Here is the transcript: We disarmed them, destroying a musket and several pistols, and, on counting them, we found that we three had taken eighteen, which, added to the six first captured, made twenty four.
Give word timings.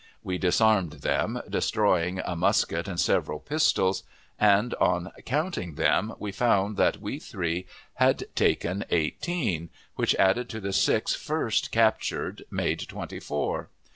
We 0.23 0.39
disarmed 0.39 0.93
them, 1.01 1.39
destroying 1.47 2.21
a 2.25 2.35
musket 2.35 2.87
and 2.87 2.99
several 2.99 3.39
pistols, 3.39 4.01
and, 4.39 4.73
on 4.81 5.11
counting 5.25 5.75
them, 5.75 6.15
we 6.17 6.31
found 6.31 6.75
that 6.77 6.97
we 6.99 7.19
three 7.19 7.67
had 7.93 8.23
taken 8.33 8.83
eighteen, 8.89 9.69
which, 9.97 10.15
added 10.15 10.49
to 10.49 10.59
the 10.59 10.73
six 10.73 11.13
first 11.13 11.69
captured, 11.71 12.45
made 12.49 12.87
twenty 12.87 13.19
four. 13.19 13.69